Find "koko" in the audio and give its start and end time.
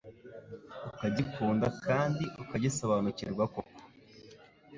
3.53-3.79